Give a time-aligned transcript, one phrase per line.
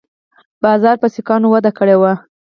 [0.63, 2.13] بازار په سیکانو وده کړې وه